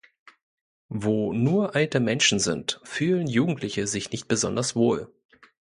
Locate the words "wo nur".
0.89-1.75